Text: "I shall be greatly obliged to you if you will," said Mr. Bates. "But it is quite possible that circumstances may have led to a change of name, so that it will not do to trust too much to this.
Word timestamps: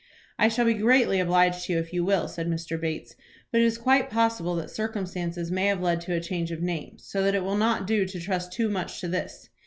"I 0.39 0.47
shall 0.47 0.65
be 0.65 0.73
greatly 0.73 1.19
obliged 1.19 1.65
to 1.65 1.73
you 1.73 1.77
if 1.77 1.93
you 1.93 2.03
will," 2.03 2.27
said 2.27 2.49
Mr. 2.49 2.81
Bates. 2.81 3.15
"But 3.51 3.61
it 3.61 3.65
is 3.65 3.77
quite 3.77 4.09
possible 4.09 4.55
that 4.55 4.71
circumstances 4.71 5.51
may 5.51 5.67
have 5.67 5.79
led 5.79 6.01
to 6.01 6.15
a 6.15 6.19
change 6.19 6.51
of 6.51 6.63
name, 6.63 6.97
so 6.97 7.21
that 7.21 7.35
it 7.35 7.43
will 7.43 7.55
not 7.55 7.85
do 7.85 8.07
to 8.07 8.19
trust 8.19 8.51
too 8.51 8.67
much 8.67 8.99
to 9.01 9.07
this. 9.07 9.49